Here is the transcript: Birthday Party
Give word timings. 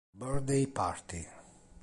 Birthday 0.17 0.65
Party 0.65 1.29